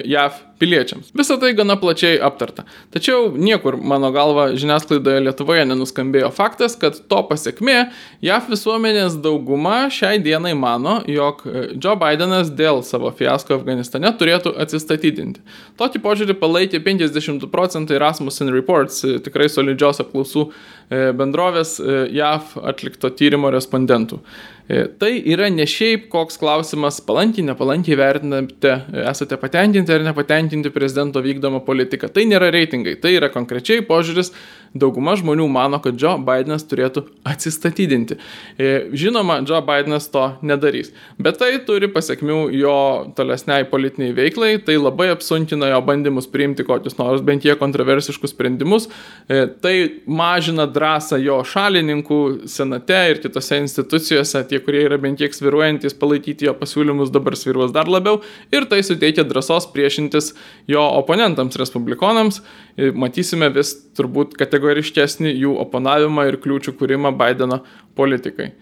JAV 0.07 0.37
piliečiams. 0.59 1.13
Visą 1.17 1.39
tai 1.41 1.53
gana 1.57 1.77
plačiai 1.79 2.19
aptarta. 2.23 2.65
Tačiau 2.95 3.33
niekur, 3.39 3.77
mano 3.79 4.11
galva, 4.15 4.49
žiniasklaidoje 4.59 5.23
Lietuvoje 5.27 5.65
nenuskambėjo 5.69 6.31
faktas, 6.35 6.77
kad 6.81 6.99
to 7.11 7.21
pasiekmė 7.31 7.79
JAV 8.25 8.51
visuomenės 8.53 9.19
dauguma 9.23 9.87
šiai 9.95 10.19
dienai 10.23 10.55
mano, 10.59 10.99
jog 11.09 11.45
e, 11.47 11.65
Joe 11.79 11.95
Bidenas 12.01 12.51
dėl 12.59 12.83
savo 12.87 13.13
fiasko 13.15 13.59
Afganistane 13.59 14.11
turėtų 14.19 14.55
atsistatydinti. 14.65 15.45
Tokį 15.79 16.03
požiūrį 16.05 16.39
palaikė 16.43 16.83
52 16.85 17.51
procentai 17.53 18.01
Rasmussen 18.03 18.53
Reports, 18.55 19.05
e, 19.07 19.19
tikrai 19.25 19.51
solidžios 19.53 20.03
apklausų 20.05 20.49
e, 20.49 21.09
bendrovės 21.19 21.79
JAV 21.79 22.57
atlikto 22.69 23.11
tyrimo 23.15 23.53
respondentų. 23.55 24.23
Tai 24.69 25.09
yra 25.33 25.47
ne 25.49 25.65
šiaip 25.65 26.11
koks 26.13 26.37
klausimas, 26.37 26.99
palankiai, 27.01 27.47
nepalankiai 27.49 27.97
vertinate, 27.97 28.75
esate 29.09 29.39
patenkinti 29.41 29.95
ar 29.95 30.03
nepatenkinti 30.05 30.48
tenkinti 30.49 30.71
prezidento 30.71 31.21
vykdomą 31.21 31.61
politiką. 31.65 32.09
Tai 32.09 32.25
nėra 32.25 32.51
reitingai, 32.51 32.97
tai 33.01 33.15
yra 33.19 33.29
konkrečiai 33.29 33.85
požiūris 33.85 34.33
dauguma 34.77 35.15
žmonių 35.17 35.47
mano, 35.49 35.79
kad 35.81 35.97
Joe 36.01 36.19
Bidenas 36.21 36.67
turėtų 36.69 37.05
atsistatydinti. 37.29 38.19
E, 38.61 38.69
žinoma, 38.93 39.41
Joe 39.49 39.61
Bidenas 39.65 40.09
to 40.13 40.25
nedarys, 40.45 40.93
bet 41.21 41.39
tai 41.41 41.55
turi 41.65 41.89
pasiekmių 41.93 42.39
jo 42.57 42.77
tolesniai 43.17 43.67
politiniai 43.69 44.15
veiklai, 44.17 44.51
tai 44.65 44.77
labai 44.79 45.11
apsunkina 45.15 45.71
jo 45.73 45.81
bandymus 45.87 46.29
priimti 46.31 46.67
kokius 46.69 46.99
nors 47.01 47.25
bent 47.25 47.47
jie 47.49 47.57
kontroversiškus 47.59 48.35
sprendimus, 48.35 48.89
e, 49.29 49.47
tai 49.63 49.75
mažina 50.05 50.69
drąsą 50.69 51.21
jo 51.25 51.41
šalininkų 51.49 52.21
senate 52.49 53.01
ir 53.15 53.23
kitose 53.25 53.61
institucijose, 53.65 54.45
tie, 54.51 54.61
kurie 54.65 54.85
yra 54.87 55.01
bent 55.01 55.21
kiek 55.21 55.35
sviruojantis, 55.35 55.97
palaikyti 55.99 56.49
jo 56.49 56.55
pasiūlymus 56.59 57.13
dabar 57.15 57.37
sviruos 57.39 57.73
dar 57.75 57.89
labiau 57.91 58.21
ir 58.53 58.69
tai 58.69 58.83
suteikia 58.85 59.25
drąsos 59.29 59.71
priešintis 59.73 60.35
jo 60.71 60.85
oponentams, 61.01 61.59
respublikonams. 61.61 62.41
Matysime 62.95 63.51
vis 63.55 63.75
turbūt 63.99 64.37
kategoriškesnį 64.39 65.35
jų 65.35 65.57
oponavimą 65.65 66.29
ir 66.29 66.41
kliūčių 66.43 66.77
kūrimą 66.79 67.15
Bideno 67.19 67.63
politikai. 67.99 68.53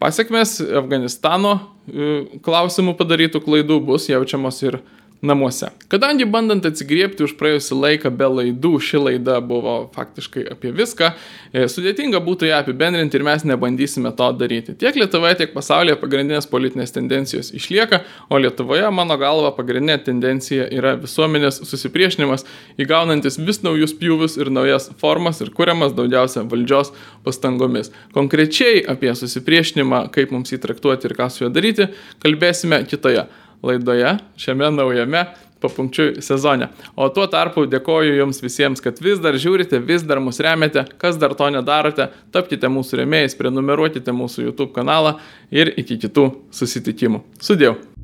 Pasiekmes 0.00 0.62
Afganistano 0.80 1.50
e, 1.58 2.38
klausimų 2.40 2.94
padarytų 2.96 3.42
klaidų 3.44 3.82
bus 3.84 4.06
jaučiamos 4.08 4.62
ir 4.64 4.78
namuose. 5.22 5.66
Kadangi 5.88 6.26
bandant 6.30 6.66
atsigriepti 6.68 7.24
už 7.26 7.34
praėjusią 7.40 7.76
laiką 7.78 8.10
be 8.14 8.26
laidų, 8.30 8.74
ši 8.82 9.00
laida 9.02 9.38
buvo 9.42 9.74
faktiškai 9.94 10.44
apie 10.52 10.70
viską, 10.76 11.10
e, 11.52 11.64
sudėtinga 11.66 12.20
būtų 12.22 12.50
ją 12.50 12.60
apibendrinti 12.62 13.18
ir 13.18 13.24
mes 13.26 13.42
nebandysime 13.48 14.12
to 14.16 14.28
daryti. 14.38 14.76
Tiek 14.78 14.94
Lietuvoje, 14.94 15.40
tiek 15.40 15.54
pasaulyje 15.54 15.96
pagrindinės 15.98 16.46
politinės 16.50 16.94
tendencijos 16.94 17.50
išlieka, 17.56 18.04
o 18.30 18.38
Lietuvoje, 18.38 18.86
mano 18.94 19.16
galva, 19.18 19.50
pagrindinė 19.56 19.98
tendencija 20.06 20.68
yra 20.70 20.94
visuomenės 21.00 21.64
susipriešinimas, 21.66 22.46
įgaunantis 22.78 23.40
vis 23.42 23.62
naujus 23.66 23.96
pjūvius 23.98 24.38
ir 24.38 24.52
naujas 24.54 24.90
formas 25.02 25.42
ir 25.42 25.50
kuriamas 25.50 25.98
daugiausia 25.98 26.46
valdžios 26.46 26.94
pastangomis. 27.26 27.90
Konkrečiai 28.14 28.84
apie 28.86 29.10
susipriešinimą, 29.18 30.06
kaip 30.14 30.30
mums 30.30 30.54
jį 30.54 30.62
traktuoti 30.62 31.10
ir 31.10 31.18
ką 31.18 31.26
su 31.32 31.44
juo 31.44 31.52
daryti, 31.52 31.90
kalbėsime 32.22 32.84
kitoje 32.86 33.26
laidoje, 33.62 34.16
šiame 34.38 34.70
naujame 34.74 35.26
papunkčiui 35.60 36.22
sezone. 36.22 36.68
O 36.96 37.08
tuo 37.10 37.26
tarpu 37.30 37.66
dėkoju 37.70 38.14
Jums 38.20 38.42
visiems, 38.44 38.82
kad 38.84 39.02
vis 39.02 39.18
dar 39.22 39.38
žiūrite, 39.38 39.82
vis 39.82 40.06
dar 40.06 40.22
mus 40.22 40.38
remiate, 40.44 40.86
kas 41.02 41.18
dar 41.18 41.34
to 41.38 41.50
nedarote, 41.54 42.10
tapkite 42.34 42.70
mūsų 42.70 43.02
remėjais, 43.02 43.38
prenumeruokite 43.38 44.14
mūsų 44.14 44.48
YouTube 44.48 44.72
kanalą 44.76 45.18
ir 45.50 45.74
iki 45.74 45.98
kitų 46.06 46.30
susitikimų. 46.54 47.24
Sudėjau. 47.42 47.97